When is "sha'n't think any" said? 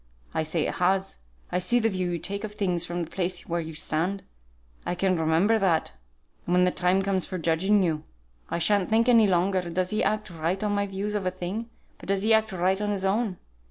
8.57-9.27